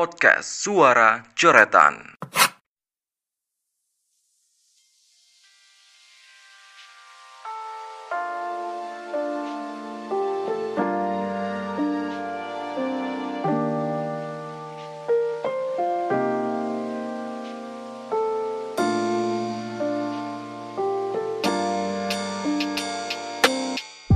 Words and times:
Podcast 0.00 0.64
Suara 0.64 1.28
Coretan. 1.36 2.16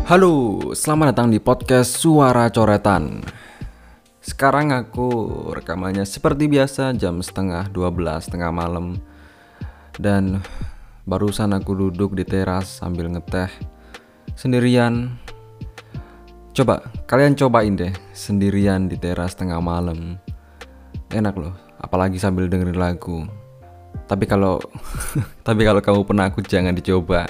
Halo, 0.09 0.32
selamat 0.73 1.12
datang 1.12 1.29
di 1.29 1.36
podcast 1.44 2.00
Suara 2.00 2.48
Coretan. 2.48 3.43
Sekarang 4.25 4.73
aku 4.73 5.13
rekamannya 5.53 6.09
seperti 6.09 6.49
biasa 6.49 6.96
jam 6.96 7.21
setengah 7.21 7.69
12 7.69 8.25
setengah 8.25 8.49
malam. 8.49 8.97
Dan 10.00 10.41
barusan 11.05 11.53
aku 11.53 11.77
duduk 11.77 12.17
di 12.17 12.25
teras 12.25 12.81
sambil 12.81 13.13
ngeteh 13.13 13.53
Sendirian. 14.33 15.21
Coba, 16.57 16.89
kalian 17.05 17.37
cobain 17.37 17.77
deh 17.77 17.93
sendirian 18.17 18.89
di 18.89 18.97
teras 18.97 19.37
tengah 19.37 19.61
malam. 19.61 20.17
Enak 21.13 21.35
loh, 21.36 21.53
apalagi 21.77 22.17
sambil 22.17 22.49
dengerin 22.49 22.81
lagu. 22.81 23.29
Tapi 24.09 24.25
kalau 24.25 24.57
tapi 25.47 25.69
kalau 25.69 25.85
kamu 25.85 26.00
pernah 26.09 26.33
aku 26.33 26.41
jangan 26.41 26.72
dicoba. 26.72 27.29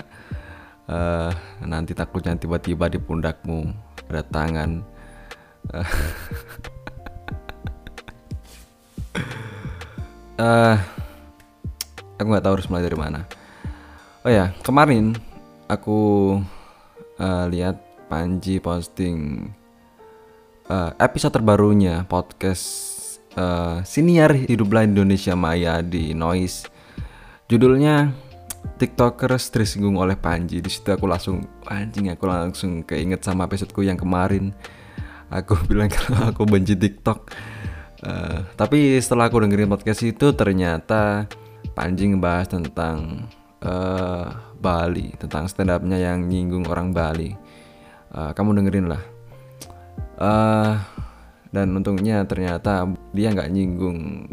Uh, 0.85 1.33
nanti 1.65 1.97
takutnya 1.97 2.37
tiba-tiba 2.37 2.93
di 2.93 3.01
pundakmu 3.01 3.73
ada 4.05 4.21
tangan 4.21 4.85
uh, 5.73 5.81
uh, 10.39 10.77
aku 12.19 12.27
nggak 12.27 12.45
tahu 12.45 12.55
harus 12.59 12.69
mulai 12.71 12.87
dari 12.87 12.99
mana. 12.99 13.27
Oh 14.25 14.33
ya 14.33 14.57
kemarin 14.65 15.15
aku 15.69 16.01
uh, 17.21 17.47
lihat 17.51 17.81
Panji 18.05 18.61
posting 18.61 19.49
uh, 20.69 20.93
episode 21.01 21.35
terbarunya 21.35 22.05
podcast 22.05 22.95
uh, 23.35 23.81
siniar 23.83 24.33
hidup 24.37 24.71
lain 24.71 24.95
Indonesia 24.95 25.35
Maya 25.35 25.81
di 25.81 26.13
Noise. 26.13 26.69
Judulnya 27.49 28.13
tiktokers 28.81 29.53
tersinggung 29.53 29.97
oleh 30.01 30.17
Panji. 30.17 30.61
Di 30.61 30.71
situ 30.73 30.89
aku 30.93 31.05
langsung 31.05 31.45
anjing 31.69 32.13
aku 32.13 32.25
langsung 32.29 32.85
keinget 32.85 33.25
sama 33.25 33.45
episodeku 33.49 33.85
yang 33.85 34.01
kemarin. 34.01 34.53
Aku 35.33 35.57
bilang 35.69 35.91
kalau 35.91 36.33
aku 36.33 36.45
benci 36.49 36.77
tiktok 36.77 37.33
uh, 38.05 38.45
tapi 38.55 39.01
setelah 39.01 39.33
aku 39.33 39.41
dengerin 39.43 39.73
podcast 39.73 40.05
itu 40.05 40.37
ternyata 40.37 41.27
Panji 41.75 42.07
ngebahas 42.07 42.47
tentang 42.55 43.27
uh, 43.65 44.29
Bali 44.55 45.11
tentang 45.19 45.51
stand 45.51 45.75
upnya 45.75 45.99
yang 45.99 46.29
nyinggung 46.29 46.69
orang 46.71 46.95
Bali. 46.95 47.35
Uh, 48.15 48.31
kamu 48.37 48.63
dengerin 48.63 48.87
lah. 48.87 49.03
Uh, 50.15 50.79
dan 51.51 51.75
untungnya 51.75 52.23
ternyata 52.29 52.87
dia 53.11 53.35
nggak 53.35 53.51
nyinggung 53.51 54.31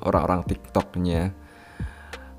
orang-orang 0.00 0.40
uh, 0.42 0.46
tiktoknya. 0.48 1.36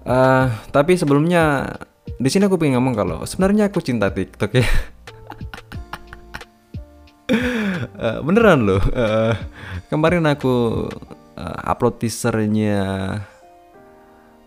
Uh, 0.08 0.50
tapi 0.73 0.98
sebelumnya 0.98 1.76
di 2.17 2.30
sini 2.32 2.48
aku 2.48 2.58
pengen 2.58 2.80
ngomong 2.80 2.95
kalau 2.95 3.17
sebenarnya 3.28 3.70
aku 3.70 3.84
cinta 3.84 4.09
TikTok 4.09 4.52
ya. 4.58 4.66
uh, 7.98 8.20
beneran 8.22 8.64
loh. 8.64 8.81
Uh, 8.94 9.34
kemarin 9.90 10.23
aku 10.30 10.88
uh, 11.36 11.58
upload 11.66 12.00
teasernya 12.00 12.80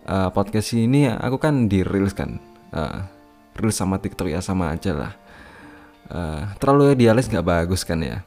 uh, 0.06 0.28
podcast 0.32 0.72
ini, 0.74 1.10
aku 1.10 1.36
kan 1.36 1.66
di 1.66 1.82
reels 1.82 2.14
kan. 2.14 2.38
Uh, 2.70 3.04
reels 3.58 3.76
sama 3.76 3.98
TikTok 3.98 4.30
ya 4.30 4.40
sama 4.40 4.72
aja 4.72 4.94
lah. 4.94 5.12
Uh, 6.10 6.42
terlalu 6.58 6.94
idealis 6.98 7.30
nggak 7.30 7.46
bagus 7.46 7.86
kan 7.86 8.02
ya. 8.02 8.22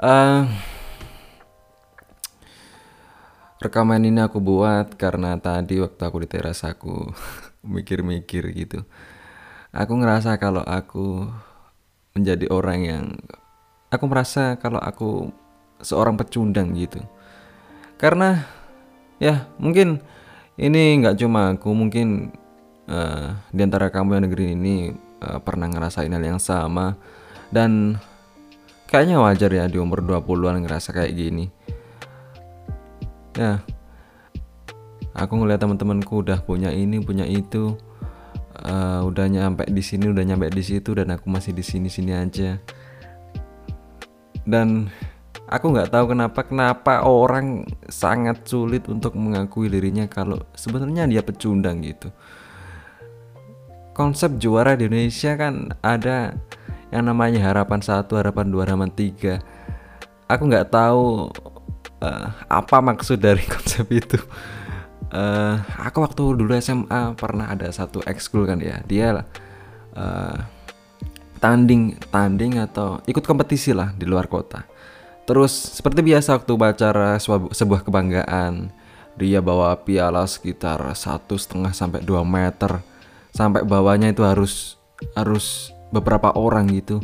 Uh, 0.00 0.48
rekaman 3.60 4.00
ini 4.00 4.24
aku 4.24 4.40
buat 4.40 4.96
karena 4.96 5.36
tadi 5.36 5.76
waktu 5.76 6.00
aku 6.00 6.24
di 6.24 6.28
teras 6.30 6.64
aku 6.64 7.12
mikir-mikir 7.76 8.48
gitu. 8.56 8.82
Aku 9.70 9.94
ngerasa 9.94 10.34
kalau 10.42 10.66
aku 10.66 11.30
menjadi 12.18 12.50
orang 12.50 12.80
yang 12.82 13.04
aku 13.90 14.04
merasa 14.06 14.54
kalau 14.56 14.78
aku 14.78 15.34
seorang 15.82 16.14
pecundang 16.14 16.72
gitu. 16.78 17.02
Karena 17.98 18.46
ya 19.20 19.50
mungkin 19.60 20.00
ini 20.56 21.02
nggak 21.02 21.18
cuma 21.20 21.52
aku 21.52 21.74
mungkin 21.74 22.32
uh, 22.88 23.36
di 23.50 23.60
antara 23.60 23.90
kamu 23.92 24.16
yang 24.16 24.24
negeri 24.30 24.46
ini 24.56 24.94
uh, 25.20 25.42
pernah 25.42 25.66
ngerasain 25.68 26.14
hal 26.14 26.22
yang 26.22 26.40
sama. 26.40 26.94
Dan 27.50 27.98
kayaknya 28.86 29.18
wajar 29.18 29.50
ya 29.50 29.66
di 29.66 29.76
umur 29.82 30.00
20-an 30.06 30.62
ngerasa 30.62 30.94
kayak 30.94 31.12
gini. 31.12 31.50
Ya 33.34 33.58
aku 35.18 35.34
ngeliat 35.34 35.58
teman-temanku 35.58 36.22
udah 36.22 36.40
punya 36.46 36.70
ini 36.70 37.02
punya 37.02 37.26
itu. 37.26 37.74
Uh, 38.60 39.00
udah 39.08 39.24
nyampe 39.24 39.64
di 39.72 39.80
sini 39.80 40.12
udah 40.12 40.20
nyampe 40.20 40.52
di 40.52 40.60
situ 40.60 40.92
dan 40.92 41.08
aku 41.16 41.32
masih 41.32 41.56
di 41.56 41.64
sini 41.64 41.88
sini 41.88 42.12
aja 42.12 42.60
dan 44.46 44.88
aku 45.50 45.74
nggak 45.74 45.90
tahu 45.90 46.14
kenapa 46.14 46.40
kenapa 46.46 47.02
orang 47.02 47.66
sangat 47.90 48.46
sulit 48.46 48.86
untuk 48.86 49.18
mengakui 49.18 49.66
dirinya 49.66 50.06
kalau 50.06 50.38
sebenarnya 50.54 51.10
dia 51.10 51.22
pecundang 51.26 51.82
gitu. 51.82 52.08
Konsep 53.90 54.38
juara 54.38 54.78
di 54.78 54.86
Indonesia 54.86 55.34
kan 55.34 55.74
ada 55.82 56.32
yang 56.94 57.04
namanya 57.06 57.42
harapan 57.42 57.82
satu 57.82 58.16
harapan 58.16 58.46
dua 58.48 58.62
harapan 58.64 58.90
tiga. 58.94 59.42
Aku 60.30 60.46
nggak 60.46 60.70
tahu 60.70 61.34
uh, 62.00 62.26
apa 62.46 62.76
maksud 62.78 63.18
dari 63.18 63.42
konsep 63.54 63.86
itu. 63.90 64.18
Uh, 65.10 65.58
aku 65.74 66.06
waktu 66.06 66.22
dulu 66.38 66.54
SMA 66.62 67.18
pernah 67.18 67.50
ada 67.50 67.66
satu 67.74 67.98
ekskul 68.06 68.46
kan 68.46 68.62
ya. 68.62 68.78
Dia 68.86 69.26
uh, 69.98 70.38
tanding 71.40 71.96
tanding 72.12 72.60
atau 72.60 73.00
ikut 73.08 73.24
kompetisi 73.24 73.72
lah 73.72 73.90
di 73.96 74.04
luar 74.04 74.28
kota. 74.28 74.62
Terus 75.24 75.80
seperti 75.80 76.04
biasa 76.04 76.36
waktu 76.36 76.52
acara 76.60 77.16
sebuah 77.50 77.82
kebanggaan 77.86 78.70
dia 79.16 79.42
bawa 79.42 79.76
piala 79.80 80.24
sekitar 80.24 80.80
satu 80.96 81.36
setengah 81.36 81.74
sampai 81.74 82.04
2 82.04 82.22
meter. 82.24 82.80
Sampai 83.30 83.62
bawahnya 83.64 84.10
itu 84.10 84.22
harus 84.26 84.76
harus 85.16 85.74
beberapa 85.90 86.30
orang 86.36 86.68
gitu. 86.70 87.00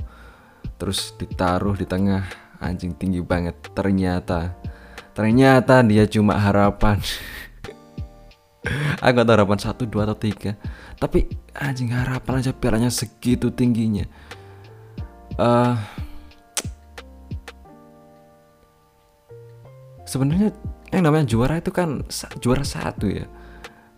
Terus 0.77 1.17
ditaruh 1.17 1.75
di 1.79 1.87
tengah 1.89 2.29
anjing 2.61 2.93
tinggi 2.95 3.23
banget. 3.25 3.57
Ternyata 3.73 4.53
Ternyata 5.17 5.81
dia 5.81 6.05
cuma 6.05 6.37
harapan. 6.37 7.01
Aku 9.01 9.17
tahu 9.23 9.35
harapan 9.37 9.59
satu, 9.61 9.83
dua 9.87 10.09
atau 10.09 10.19
tiga. 10.19 10.57
Tapi 10.97 11.29
anjing 11.57 11.93
harapan 11.93 12.43
aja 12.43 12.53
pialanya 12.53 12.91
segitu 12.91 13.53
tingginya. 13.53 14.05
Uh, 15.37 15.77
Sebenarnya 20.07 20.55
yang 20.95 21.03
namanya 21.03 21.27
juara 21.27 21.59
itu 21.59 21.75
kan 21.75 22.07
juara 22.39 22.63
satu 22.63 23.11
ya. 23.11 23.27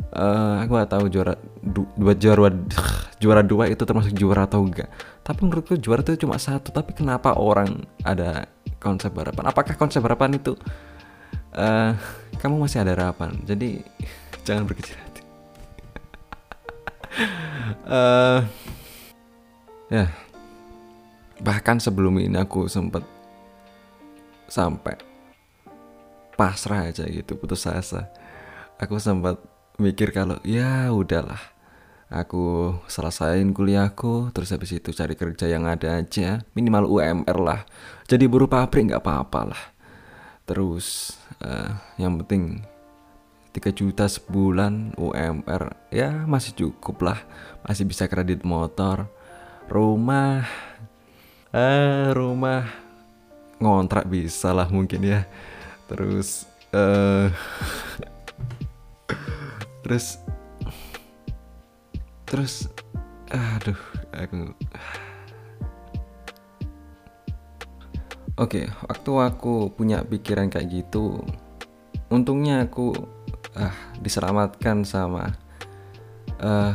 Uh, 0.09 0.65
aku 0.65 0.73
gak 0.79 0.89
tahu 0.95 1.05
juara 1.13 1.37
du, 1.61 1.85
dua 2.01 2.17
juara 2.17 2.49
juara 3.23 3.43
dua 3.45 3.69
itu 3.69 3.85
termasuk 3.85 4.17
juara 4.17 4.49
atau 4.49 4.65
enggak. 4.65 4.89
Tapi 5.21 5.45
menurutku 5.45 5.77
juara 5.77 6.01
itu 6.01 6.25
cuma 6.25 6.41
satu. 6.41 6.73
Tapi 6.73 6.97
kenapa 6.97 7.37
orang 7.37 7.85
ada 8.09 8.49
konsep 8.81 9.13
harapan? 9.13 9.53
Apakah 9.53 9.77
konsep 9.77 10.01
harapan 10.01 10.41
itu 10.41 10.57
uh, 11.55 11.93
kamu 12.39 12.55
masih 12.67 12.85
ada 12.85 12.93
harapan 12.95 13.39
jadi 13.47 13.83
jangan 14.49 14.65
berkecil 14.65 14.97
hati. 14.97 15.23
Uh, 17.85 18.41
ya. 20.01 20.09
Bahkan 21.39 21.85
sebelum 21.85 22.17
ini 22.17 22.41
aku 22.41 22.65
sempat 22.67 23.05
sampai 24.49 24.97
pasrah 26.35 26.89
aja 26.89 27.05
gitu 27.05 27.37
putus 27.37 27.69
asa. 27.69 28.09
Aku 28.81 28.97
sempat 28.97 29.37
mikir 29.77 30.17
kalau 30.17 30.41
ya 30.49 30.89
udahlah. 30.89 31.39
Aku 32.09 32.73
selesain 32.89 33.53
kuliahku 33.53 34.33
terus 34.33 34.49
habis 34.49 34.73
itu 34.73 34.97
cari 34.97 35.13
kerja 35.13 35.45
yang 35.45 35.69
ada 35.69 36.01
aja. 36.01 36.41
Minimal 36.57 36.89
UMR 36.89 37.39
lah. 37.39 37.61
Jadi 38.09 38.25
buruh 38.25 38.49
pabrik 38.49 38.89
nggak 38.89 39.05
apa-apa 39.05 39.53
lah. 39.53 39.63
Terus 40.49 41.13
uh, 41.45 41.77
yang 42.01 42.17
penting 42.25 42.65
3 43.59 43.75
juta 43.75 44.07
sebulan 44.07 44.95
UMR 44.95 45.91
ya 45.91 46.15
masih 46.31 46.55
cukup 46.55 47.03
lah. 47.03 47.19
Masih 47.67 47.91
bisa 47.91 48.07
kredit 48.07 48.47
motor. 48.47 49.11
Rumah. 49.67 50.47
Eh 51.51 52.15
rumah. 52.15 52.71
Ngontrak 53.59 54.07
bisa 54.07 54.55
lah 54.55 54.71
mungkin 54.71 55.03
ya. 55.03 55.27
Terus 55.91 56.47
eh 56.71 57.35
terus 59.83 60.23
terus 62.23 62.71
aduh 63.33 63.81
aku 64.15 64.55
Oke, 68.39 68.71
waktu 68.87 69.13
aku 69.19 69.75
punya 69.75 70.07
pikiran 70.07 70.47
kayak 70.47 70.71
gitu, 70.71 71.27
untungnya 72.07 72.71
aku 72.71 73.18
ah 73.59 73.75
diselamatkan 73.99 74.87
sama 74.87 75.35
eh 76.39 76.75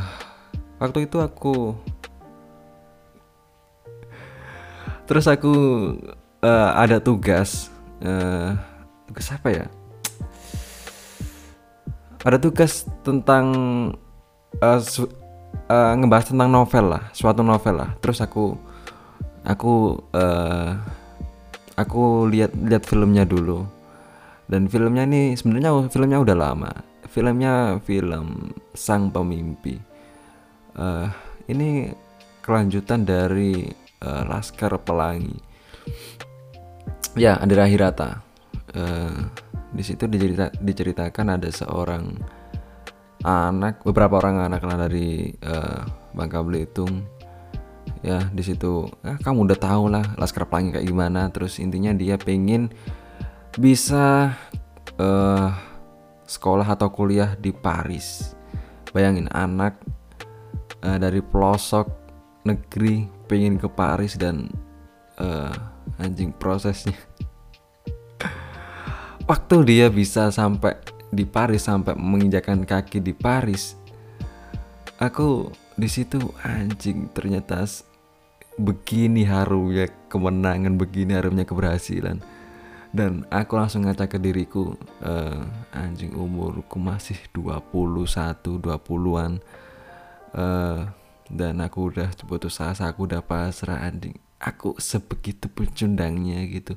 waktu 0.76 1.08
itu 1.08 1.16
aku 1.24 1.72
terus 5.08 5.24
aku 5.24 5.52
eh, 6.44 6.70
ada 6.76 7.00
tugas 7.00 7.72
eh, 8.04 8.52
tugas 9.08 9.26
apa 9.32 9.48
ya? 9.52 9.66
Ada 12.24 12.40
tugas 12.40 12.88
tentang 13.04 13.46
su- 14.80 15.12
eh, 15.68 15.92
ngebahas 16.00 16.32
tentang 16.32 16.48
novel 16.48 16.84
lah, 16.96 17.04
suatu 17.12 17.44
novel 17.44 17.84
lah. 17.84 17.90
Terus 18.00 18.24
aku 18.24 18.56
aku 19.44 20.00
eh, 20.16 20.70
aku 21.76 22.28
lihat 22.32 22.56
lihat 22.56 22.84
filmnya 22.88 23.28
dulu 23.28 23.68
dan 24.44 24.68
filmnya 24.68 25.08
ini 25.08 25.32
sebenarnya 25.32 25.88
filmnya 25.88 26.20
udah 26.20 26.36
lama. 26.36 26.72
Filmnya 27.08 27.78
film 27.86 28.52
sang 28.74 29.08
pemimpi. 29.08 29.78
Eh, 30.74 31.08
ini 31.48 31.88
kelanjutan 32.44 33.08
dari 33.08 33.64
eh, 34.02 34.22
Laskar 34.28 34.76
Pelangi. 34.84 35.38
Ya 37.16 37.40
Andrea 37.40 37.64
Hirata. 37.64 38.20
Eh, 38.74 39.16
di 39.74 39.82
situ 39.82 40.04
dicerita, 40.10 40.50
diceritakan 40.52 41.40
ada 41.40 41.48
seorang 41.48 42.04
anak 43.24 43.80
beberapa 43.80 44.20
orang 44.20 44.44
anak 44.44 44.62
lah 44.68 44.84
dari 44.84 45.32
eh, 45.32 45.80
Bangka 46.12 46.44
Belitung. 46.44 47.06
Ya 48.04 48.20
di 48.28 48.44
situ 48.44 48.84
ah, 49.00 49.16
kamu 49.16 49.48
udah 49.48 49.56
tahu 49.56 49.88
lah 49.88 50.04
Laskar 50.20 50.44
Pelangi 50.44 50.76
kayak 50.76 50.84
gimana. 50.84 51.32
Terus 51.32 51.56
intinya 51.56 51.96
dia 51.96 52.20
pengen 52.20 52.68
bisa 53.58 54.34
eh 54.98 55.50
sekolah 56.24 56.64
atau 56.64 56.88
kuliah 56.90 57.36
di 57.36 57.52
Paris. 57.52 58.32
Bayangin 58.94 59.28
anak 59.34 59.76
eh, 60.80 60.98
dari 60.98 61.20
pelosok 61.20 61.86
negeri 62.46 63.10
pengen 63.26 63.60
ke 63.60 63.68
Paris 63.68 64.16
dan 64.16 64.48
eh, 65.20 65.54
anjing 66.00 66.32
prosesnya. 66.34 66.94
Waktu 69.30 69.56
dia 69.64 69.86
bisa 69.88 70.28
sampai 70.28 70.76
di 71.14 71.22
Paris 71.22 71.64
sampai 71.64 71.94
menginjakan 71.94 72.66
kaki 72.66 72.98
di 72.98 73.14
Paris 73.14 73.78
aku 74.98 75.50
di 75.74 75.88
situ 75.90 76.22
anjing 76.42 77.10
ternyata 77.10 77.66
begini 78.58 79.26
harumnya 79.26 79.90
kemenangan 80.06 80.78
begini 80.78 81.18
harumnya 81.18 81.42
keberhasilan 81.42 82.22
dan 82.94 83.26
aku 83.34 83.58
langsung 83.58 83.82
ngaca 83.82 84.06
ke 84.06 84.22
diriku 84.22 84.78
eh, 85.02 85.42
anjing 85.74 86.14
umurku 86.14 86.78
masih 86.78 87.18
21 87.34 88.62
20-an 88.62 89.42
Eh, 90.34 90.80
dan 91.30 91.54
aku 91.62 91.94
udah 91.94 92.10
putus 92.26 92.58
asa 92.58 92.90
aku 92.90 93.06
udah 93.06 93.22
pasrah 93.22 93.86
anjing. 93.86 94.18
Aku 94.42 94.74
sebegitu 94.82 95.46
pecundangnya 95.46 96.42
gitu. 96.50 96.74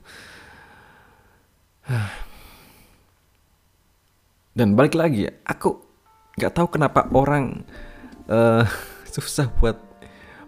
Dan 4.57 4.73
balik 4.77 4.97
lagi 4.97 5.29
ya 5.29 5.33
aku 5.45 5.81
nggak 6.37 6.53
tahu 6.53 6.67
kenapa 6.69 7.05
orang 7.13 7.65
eh 8.29 8.65
susah 9.13 9.49
buat 9.57 9.77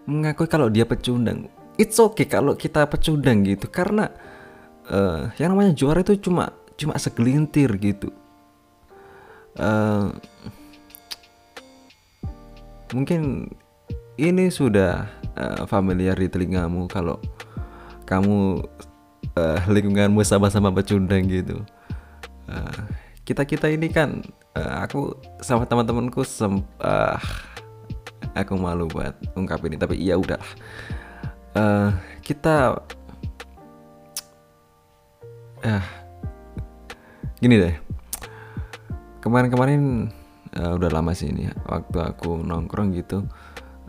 mengakui 0.06 0.46
kalau 0.46 0.70
dia 0.70 0.86
pecundang. 0.86 1.50
It's 1.82 1.98
okay 1.98 2.30
kalau 2.30 2.54
kita 2.54 2.86
pecundang 2.86 3.42
gitu 3.42 3.66
karena 3.74 4.14
eh 4.90 5.22
yang 5.38 5.54
namanya 5.54 5.74
juara 5.78 6.02
itu 6.02 6.18
cuma 6.18 6.52
cuma 6.76 6.98
segelintir 6.98 7.70
gitu. 7.78 8.10
Eh 9.58 10.08
mungkin 12.94 13.54
ini 14.20 14.50
sudah 14.52 15.08
eh, 15.38 15.62
familiar 15.70 16.18
di 16.18 16.28
telingamu 16.28 16.90
kalau 16.90 17.22
kamu 18.10 18.66
eh, 19.38 19.62
lingkunganmu 19.70 20.26
sama-sama 20.26 20.74
pecundang 20.74 21.30
gitu. 21.30 21.62
Kita 23.22 23.46
kita 23.46 23.70
ini 23.70 23.94
kan 23.94 24.26
eh, 24.58 24.74
aku 24.82 25.14
sama 25.40 25.70
teman-temanku 25.70 26.26
sem 26.26 26.66
ah, 26.82 27.22
aku 28.34 28.58
malu 28.58 28.90
buat 28.90 29.14
ungkap 29.38 29.62
ini 29.70 29.78
tapi 29.78 30.02
iya 30.02 30.18
udah. 30.18 30.42
Eh, 31.54 31.90
kita 32.26 32.82
ah 35.64 35.84
gini 37.40 37.56
deh. 37.60 37.76
Kemarin-kemarin 39.20 40.08
eh, 40.56 40.72
udah 40.76 40.90
lama 40.92 41.12
sih 41.12 41.28
ini 41.32 41.52
ya, 41.52 41.56
waktu 41.68 42.00
aku 42.00 42.40
nongkrong 42.40 42.96
gitu 42.96 43.28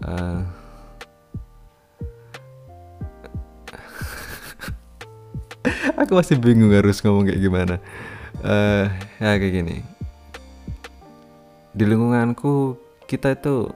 eh, 0.03 0.41
aku 6.01 6.13
masih 6.19 6.39
bingung 6.43 6.75
harus 6.75 6.99
ngomong 7.03 7.31
kayak 7.31 7.43
gimana. 7.43 7.77
Eh 8.43 8.87
ya 9.23 9.39
kayak 9.39 9.55
gini. 9.63 9.77
Di 11.71 11.85
lingkunganku 11.87 12.75
kita 13.07 13.39
itu 13.39 13.71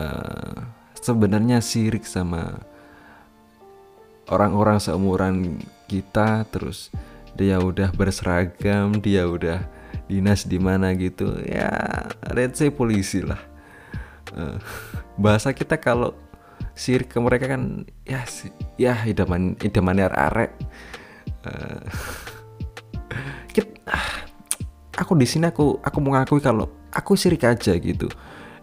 eh, 0.00 0.56
sebenarnya 1.00 1.60
sirik 1.60 2.08
sama 2.08 2.56
orang-orang 4.30 4.78
seumuran 4.82 5.62
kita 5.86 6.46
terus 6.50 6.90
dia 7.36 7.60
udah 7.60 7.92
berseragam 7.94 8.98
dia 8.98 9.28
udah 9.28 9.62
dinas 10.06 10.46
di 10.46 10.56
mana 10.56 10.94
gitu 10.94 11.36
ya 11.46 11.70
let's 12.34 12.58
say 12.62 12.70
polisi 12.70 13.22
lah. 13.22 13.38
Eh, 14.34 14.58
bahasa 15.22 15.50
kita 15.50 15.78
kalau 15.78 16.14
sirik 16.76 17.10
ke 17.12 17.18
mereka 17.18 17.48
kan 17.48 17.88
ya 18.04 18.22
si- 18.28 18.52
ya 18.76 19.02
idaman 19.06 19.56
idamannya 19.58 20.06
arek. 20.10 20.52
Eh, 21.46 21.84
kit- 23.54 23.82
ah, 23.88 24.26
aku 24.98 25.18
di 25.18 25.26
sini 25.26 25.50
aku 25.50 25.78
aku 25.82 25.98
mengakui 26.02 26.40
kalau 26.42 26.70
aku 26.94 27.18
sirik 27.18 27.46
aja 27.46 27.74
gitu. 27.78 28.06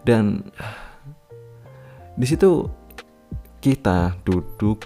Dan 0.04 0.44
ah, 0.60 0.96
di 2.16 2.26
situ 2.28 2.68
kita 3.60 4.16
duduk 4.24 4.84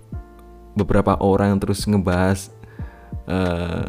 beberapa 0.79 1.19
orang 1.19 1.59
terus 1.59 1.83
ngebahas 1.85 2.55
eh, 3.27 3.89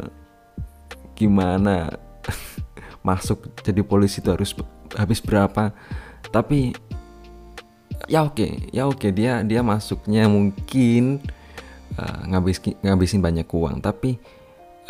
gimana 1.14 1.94
masuk 3.06 3.54
jadi 3.62 3.80
polisi 3.86 4.18
itu 4.18 4.30
harus 4.34 4.50
habis 4.98 5.22
berapa. 5.22 5.70
Tapi 6.34 6.74
ya 8.10 8.26
oke 8.26 8.72
ya 8.74 8.90
oke 8.90 9.08
dia 9.14 9.46
dia 9.46 9.62
masuknya 9.62 10.26
mungkin 10.26 11.22
eh, 11.94 12.20
ngabis 12.26 12.58
ngabisin 12.82 13.22
banyak 13.22 13.46
uang. 13.46 13.78
Tapi 13.78 14.18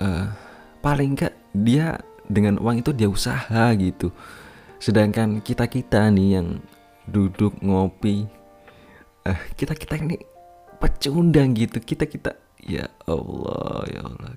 eh, 0.01 0.27
paling 0.81 1.15
enggak 1.15 1.35
dia 1.53 2.01
dengan 2.31 2.57
uang 2.63 2.81
itu 2.81 2.91
dia 2.97 3.11
usaha 3.11 3.71
gitu. 3.77 4.09
Sedangkan 4.81 5.45
kita 5.45 5.69
kita 5.69 6.09
nih 6.09 6.41
yang 6.41 6.49
duduk 7.11 7.59
ngopi 7.61 8.25
eh, 9.27 9.41
kita 9.59 9.75
kita 9.77 9.99
ini 10.01 10.17
pecundang 10.81 11.53
gitu. 11.53 11.77
Kita 11.79 12.09
kita 12.09 12.33
ya 12.65 12.89
Allah 13.05 13.85
ya 13.93 14.01
Allah. 14.01 14.33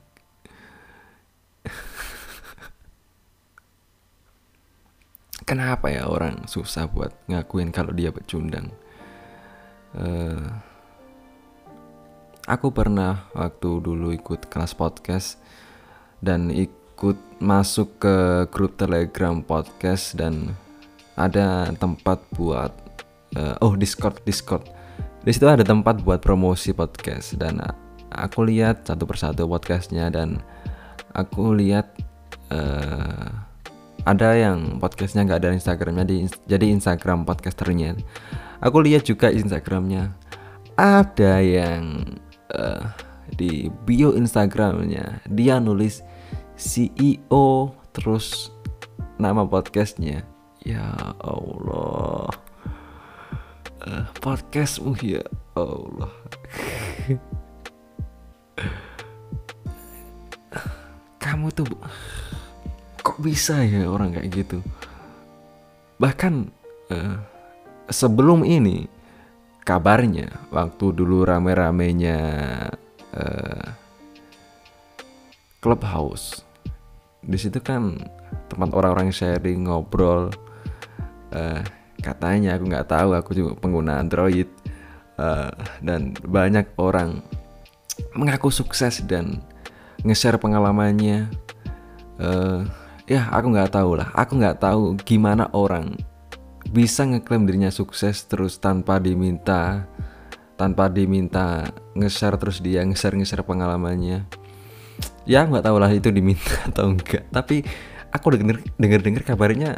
Kenapa 5.50 5.92
ya 5.92 6.08
orang 6.08 6.48
susah 6.48 6.88
buat 6.88 7.12
ngakuin 7.28 7.72
kalau 7.72 7.92
dia 7.96 8.12
pecundang? 8.12 8.72
Eh, 9.94 10.48
aku 12.48 12.72
pernah 12.72 13.28
waktu 13.36 13.84
dulu 13.84 14.12
ikut 14.16 14.48
kelas 14.48 14.76
podcast 14.76 15.38
dan 16.24 16.48
ikut 16.50 17.20
masuk 17.44 18.00
ke 18.00 18.48
grup 18.50 18.80
telegram 18.80 19.44
podcast 19.44 20.16
dan 20.16 20.56
ada 21.20 21.70
tempat 21.76 22.24
buat 22.34 22.72
eh, 23.36 23.56
oh 23.60 23.76
discord 23.76 24.18
discord 24.24 24.64
di 25.24 25.32
situ 25.32 25.48
ada 25.48 25.64
tempat 25.64 26.04
buat 26.04 26.20
promosi 26.20 26.76
podcast 26.76 27.40
dan 27.40 27.64
aku 28.12 28.44
lihat 28.44 28.84
satu 28.84 29.08
persatu 29.08 29.48
podcastnya 29.48 30.12
dan 30.12 30.44
aku 31.16 31.56
lihat 31.56 31.96
eh, 32.52 33.32
ada 34.04 34.30
yang 34.36 34.84
podcastnya 34.84 35.24
nggak 35.24 35.40
ada 35.40 35.56
instagramnya 35.56 36.04
di, 36.04 36.28
jadi 36.44 36.76
instagram 36.76 37.24
podcasternya. 37.24 37.96
Aku 38.60 38.84
lihat 38.84 39.08
juga 39.08 39.32
instagramnya. 39.32 40.12
Ada 40.76 41.40
yang 41.40 42.04
eh, 42.52 42.84
di 43.40 43.72
bio 43.88 44.12
instagramnya 44.20 45.24
dia 45.32 45.64
nulis 45.64 46.04
CEO 46.60 47.72
terus 47.96 48.52
nama 49.16 49.48
podcastnya. 49.48 50.28
Ya 50.64 50.96
Allah. 51.24 51.64
uh, 51.64 51.73
podcastmu 54.24 54.96
ya 55.04 55.20
Allah. 55.52 56.08
Kamu 61.20 61.52
tuh 61.52 61.68
kok 63.04 63.20
bisa 63.20 63.68
ya 63.68 63.84
orang 63.92 64.16
kayak 64.16 64.32
gitu? 64.32 64.64
Bahkan 66.00 66.34
uh, 66.96 67.20
sebelum 67.92 68.48
ini 68.48 68.88
kabarnya 69.68 70.32
waktu 70.56 70.96
dulu 70.96 71.28
rame-ramenya 71.28 72.20
uh, 73.20 73.68
clubhouse 75.60 76.48
di 77.24 77.36
situ 77.36 77.60
kan 77.60 78.00
tempat 78.48 78.72
orang-orang 78.72 79.12
sharing 79.12 79.68
ngobrol 79.68 80.32
uh, 81.36 81.64
katanya 82.04 82.60
aku 82.60 82.68
nggak 82.68 82.88
tahu 82.92 83.10
aku 83.16 83.32
juga 83.32 83.56
pengguna 83.56 84.04
Android. 84.04 84.46
Uh, 85.14 85.54
dan 85.80 86.18
banyak 86.26 86.66
orang 86.82 87.22
mengaku 88.18 88.50
sukses 88.50 89.00
dan 89.08 89.40
nge-share 90.04 90.36
pengalamannya. 90.36 91.32
Uh, 92.20 92.68
ya 93.08 93.32
aku 93.32 93.56
nggak 93.56 93.72
tahu 93.72 93.96
lah. 93.96 94.12
Aku 94.14 94.36
nggak 94.36 94.60
tahu 94.60 95.00
gimana 95.02 95.48
orang 95.56 95.96
bisa 96.74 97.06
ngeklaim 97.06 97.46
dirinya 97.46 97.70
sukses 97.70 98.26
terus 98.26 98.58
tanpa 98.58 98.98
diminta 98.98 99.86
tanpa 100.58 100.90
diminta 100.90 101.70
nge-share 101.94 102.40
terus 102.42 102.58
dia 102.60 102.82
nge-share 102.84 103.16
nge-share 103.16 103.46
pengalamannya. 103.46 104.26
Ya 105.24 105.48
nggak 105.48 105.64
tahu 105.64 105.78
lah 105.80 105.94
itu 105.94 106.10
diminta 106.12 106.58
atau 106.70 106.92
enggak 106.92 107.30
tapi 107.32 107.64
aku 108.14 108.38
denger 108.38 108.58
denger 108.78 109.00
denger 109.02 109.24
kabarnya 109.26 109.72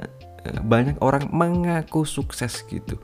banyak 0.65 0.97
orang 1.01 1.29
mengaku 1.31 2.05
sukses 2.05 2.65
gitu. 2.67 2.97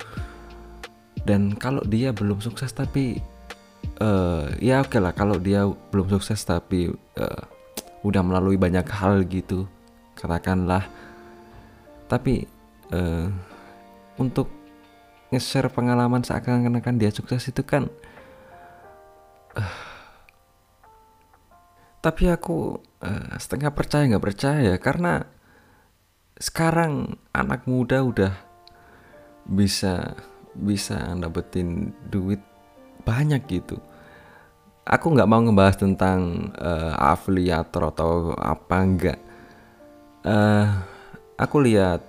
Dan 1.21 1.53
kalau 1.57 1.81
dia 1.85 2.13
belum 2.13 2.41
sukses 2.41 2.73
tapi 2.73 3.21
uh, 4.01 4.49
ya 4.57 4.81
oke 4.81 4.97
okay 4.97 4.99
lah 5.01 5.13
kalau 5.13 5.37
dia 5.37 5.65
belum 5.65 6.09
sukses 6.09 6.41
tapi 6.41 6.89
uh, 7.17 7.43
udah 8.01 8.21
melalui 8.25 8.57
banyak 8.57 8.85
hal 8.89 9.25
gitu 9.25 9.69
katakanlah. 10.17 10.85
Tapi 12.09 12.45
uh, 12.91 13.29
untuk 14.19 14.49
nge-share 15.31 15.71
pengalaman 15.71 16.21
seakan-akan 16.21 16.99
dia 16.99 17.07
sukses 17.07 17.47
itu 17.47 17.63
kan 17.63 17.87
uh, 19.55 19.75
tapi 22.01 22.27
aku 22.33 22.81
uh, 23.05 23.37
setengah 23.37 23.71
percaya 23.71 24.09
nggak 24.09 24.25
percaya 24.25 24.73
karena 24.81 25.23
sekarang 26.41 27.21
anak 27.37 27.69
muda 27.69 28.01
udah 28.01 28.33
bisa 29.45 30.17
bisa 30.57 30.97
dapetin 31.21 31.93
duit 32.09 32.41
banyak 33.05 33.45
gitu. 33.45 33.77
Aku 34.81 35.13
nggak 35.13 35.29
mau 35.29 35.45
ngebahas 35.45 35.77
tentang 35.77 36.49
uh, 36.57 36.97
afiliator 36.97 37.93
atau 37.93 38.33
apa 38.33 38.77
enggak 38.81 39.19
uh, 40.25 40.67
aku 41.37 41.61
lihat 41.61 42.01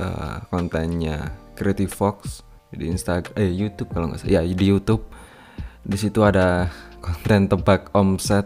uh, 0.00 0.44
kontennya 0.48 1.32
Creative 1.56 1.92
Fox 1.92 2.44
di 2.72 2.92
Instagram 2.92 3.32
eh 3.40 3.52
YouTube 3.52 3.92
kalau 3.92 4.12
nggak 4.12 4.20
salah. 4.24 4.32
Ya 4.32 4.40
di 4.44 4.66
YouTube. 4.66 5.04
Di 5.86 5.96
situ 5.96 6.20
ada 6.20 6.68
konten 7.04 7.48
tebak 7.48 7.92
omset. 7.96 8.44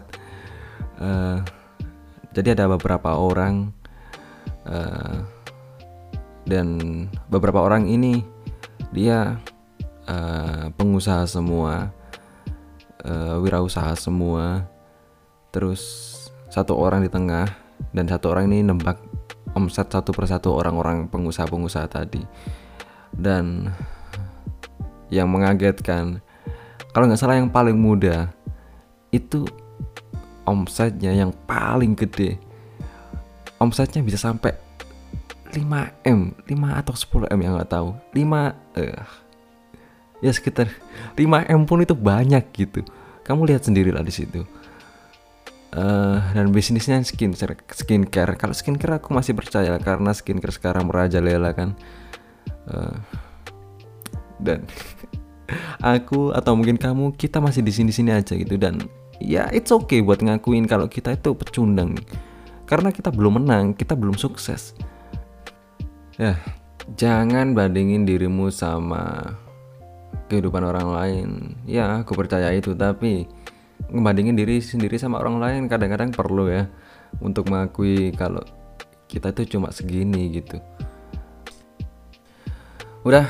Uh, 1.01 1.43
jadi 2.31 2.55
ada 2.55 2.71
beberapa 2.71 3.17
orang 3.19 3.75
uh, 4.67 5.23
dan 6.45 6.67
beberapa 7.29 7.61
orang 7.61 7.87
ini 7.87 8.25
dia 8.91 9.39
uh, 10.09 10.67
pengusaha 10.75 11.23
semua 11.29 11.93
uh, 13.05 13.37
wirausaha 13.41 13.93
semua. 13.97 14.65
Terus 15.51 15.81
satu 16.47 16.75
orang 16.79 17.03
di 17.03 17.11
tengah 17.11 17.47
dan 17.91 18.05
satu 18.07 18.31
orang 18.31 18.51
ini 18.51 18.63
nembak 18.63 18.99
omset 19.51 19.91
satu 19.91 20.15
persatu 20.15 20.55
orang-orang 20.55 21.11
pengusaha-pengusaha 21.11 21.87
tadi. 21.91 22.23
Dan 23.11 23.67
yang 25.11 25.27
mengagetkan 25.27 26.23
kalau 26.95 27.07
nggak 27.07 27.19
salah 27.19 27.35
yang 27.39 27.51
paling 27.51 27.75
muda 27.75 28.31
itu 29.11 29.43
omsetnya 30.47 31.11
yang 31.11 31.35
paling 31.43 31.95
gede 31.95 32.39
omsetnya 33.61 34.01
bisa 34.01 34.17
sampai 34.17 34.57
5M 35.53 36.47
5 36.47 36.79
atau 36.81 36.93
10M 36.95 37.39
yang 37.43 37.53
nggak 37.59 37.71
tahu. 37.71 37.93
5 38.15 38.17
uh, 38.17 39.05
ya 40.23 40.31
sekitar 40.31 40.71
5M 41.13 41.67
pun 41.67 41.83
itu 41.83 41.93
banyak 41.93 42.41
gitu. 42.55 42.81
Kamu 43.21 43.45
lihat 43.45 43.67
sendiri 43.67 43.93
lah 43.93 44.01
di 44.01 44.09
situ. 44.09 44.41
Uh, 45.71 46.19
dan 46.35 46.51
bisnisnya 46.51 46.99
skin 47.03 47.31
skincare. 47.71 48.35
Kalau 48.35 48.55
skincare 48.55 48.99
aku 48.99 49.15
masih 49.15 49.35
percaya 49.35 49.75
karena 49.79 50.11
skincare 50.11 50.55
sekarang 50.55 50.87
merajalela 50.87 51.51
kan. 51.53 51.75
Uh, 52.67 52.95
dan 54.41 54.65
aku 55.83 56.31
atau 56.31 56.55
mungkin 56.55 56.79
kamu 56.79 57.13
kita 57.15 57.43
masih 57.43 57.61
di 57.61 57.71
sini 57.75 57.91
sini 57.91 58.11
aja 58.15 58.35
gitu. 58.35 58.55
Dan 58.55 58.79
ya 59.19 59.51
it's 59.51 59.69
okay 59.69 59.99
buat 59.99 60.23
ngakuin 60.23 60.65
kalau 60.65 60.87
kita 60.87 61.13
itu 61.13 61.35
pecundang 61.35 61.99
karena 62.71 62.87
kita 62.95 63.11
belum 63.11 63.43
menang 63.43 63.75
kita 63.75 63.99
belum 63.99 64.15
sukses. 64.15 64.71
Ya 66.15 66.39
jangan 66.95 67.51
bandingin 67.51 68.07
dirimu 68.07 68.47
sama 68.47 69.35
kehidupan 70.31 70.63
orang 70.63 70.87
lain. 70.95 71.29
Ya 71.67 71.99
aku 71.99 72.15
percaya 72.15 72.47
itu 72.55 72.71
tapi 72.71 73.27
ngebandingin 73.91 74.39
diri 74.39 74.63
sendiri 74.63 74.95
sama 74.95 75.19
orang 75.19 75.43
lain 75.43 75.61
kadang-kadang 75.67 76.15
perlu 76.15 76.47
ya 76.47 76.71
untuk 77.19 77.51
mengakui 77.51 78.15
kalau 78.15 78.39
kita 79.11 79.35
itu 79.35 79.59
cuma 79.59 79.75
segini 79.75 80.31
gitu. 80.31 80.63
Udah 83.03 83.27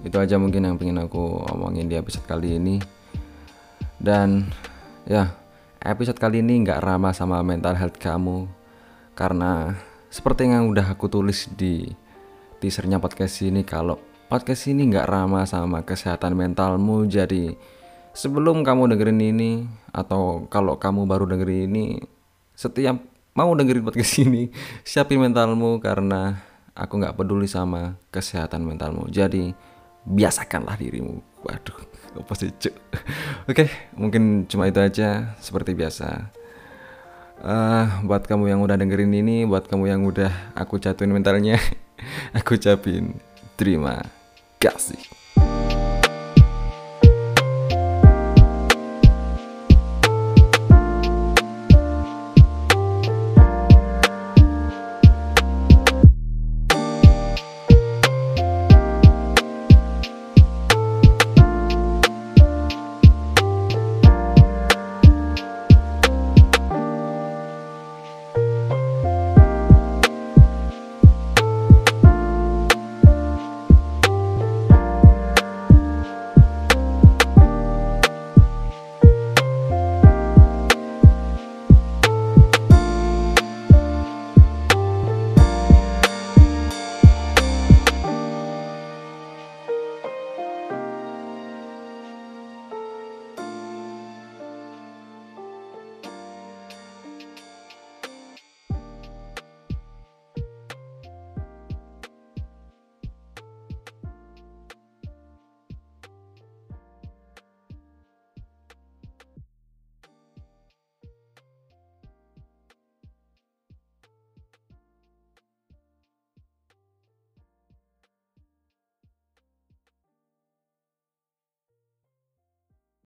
itu 0.00 0.16
aja 0.16 0.40
mungkin 0.40 0.64
yang 0.64 0.80
pengen 0.80 1.04
aku 1.04 1.44
omongin 1.52 1.92
di 1.92 2.00
episode 2.00 2.24
kali 2.24 2.56
ini. 2.56 2.80
Dan 4.00 4.48
Ya, 5.02 5.34
episode 5.82 6.14
kali 6.14 6.46
ini 6.46 6.62
nggak 6.62 6.78
ramah 6.78 7.10
sama 7.10 7.42
mental 7.42 7.74
health 7.74 7.98
kamu 7.98 8.46
karena 9.12 9.76
seperti 10.12 10.48
yang 10.48 10.68
udah 10.68 10.92
aku 10.92 11.08
tulis 11.08 11.48
di 11.56 11.88
teasernya 12.60 13.00
podcast 13.00 13.42
ini 13.44 13.64
kalau 13.64 14.00
podcast 14.28 14.68
ini 14.68 14.88
nggak 14.88 15.08
ramah 15.08 15.44
sama 15.48 15.84
kesehatan 15.84 16.36
mentalmu 16.36 17.04
jadi 17.08 17.56
sebelum 18.12 18.64
kamu 18.64 18.92
dengerin 18.92 19.20
ini 19.20 19.50
atau 19.92 20.48
kalau 20.48 20.76
kamu 20.76 21.08
baru 21.08 21.24
dengerin 21.28 21.68
ini 21.68 21.86
setiap 22.52 23.00
mau 23.32 23.52
dengerin 23.56 23.84
podcast 23.84 24.20
ini 24.24 24.52
siapin 24.84 25.20
mentalmu 25.20 25.80
karena 25.80 26.40
aku 26.72 27.00
nggak 27.00 27.16
peduli 27.16 27.48
sama 27.48 28.00
kesehatan 28.08 28.64
mentalmu. 28.64 29.08
Jadi 29.08 29.52
biasakanlah 30.08 30.76
dirimu. 30.80 31.20
Waduh 31.44 31.78
apa 32.20 32.32
sih 32.36 32.52
oke 33.48 33.64
mungkin 33.96 34.44
cuma 34.44 34.68
itu 34.68 34.78
aja 34.84 35.32
seperti 35.40 35.72
biasa 35.72 36.28
uh, 37.40 38.04
buat 38.04 38.28
kamu 38.28 38.52
yang 38.52 38.60
udah 38.60 38.76
dengerin 38.76 39.14
ini 39.16 39.48
buat 39.48 39.64
kamu 39.64 39.88
yang 39.88 40.02
udah 40.04 40.52
aku 40.52 40.76
jatuhin 40.76 41.14
mentalnya 41.14 41.56
aku 42.36 42.60
ucapin 42.60 43.16
terima 43.56 44.04
kasih 44.60 45.21